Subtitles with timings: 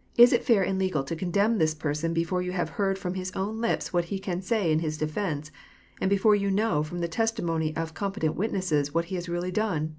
[0.24, 3.30] —Is it fair and legal to condemn this person before you have heard from His
[3.32, 5.50] own lips what He can say in His defence,
[6.00, 9.52] and before you know from the testimony of com petent witnesses what He has really
[9.52, 9.96] done